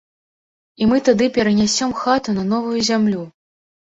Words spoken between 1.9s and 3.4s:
хату на новую зямлю.